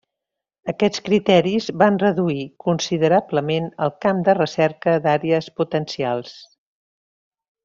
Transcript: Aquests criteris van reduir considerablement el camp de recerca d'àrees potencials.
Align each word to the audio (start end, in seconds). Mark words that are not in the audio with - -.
Aquests 0.71 1.01
criteris 1.09 1.67
van 1.81 1.99
reduir 2.03 2.47
considerablement 2.67 3.69
el 3.89 3.93
camp 4.07 4.25
de 4.31 4.37
recerca 4.41 4.97
d'àrees 5.05 5.51
potencials. 5.63 6.35